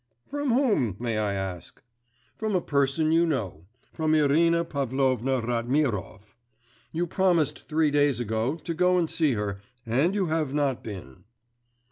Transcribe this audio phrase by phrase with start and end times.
[0.31, 1.79] 'From whom, may I ask?'
[2.35, 6.35] 'From a person you know, from Irina Pavlovna Ratmirov.
[6.91, 11.25] You promised three days ago to go and see her and you have not been.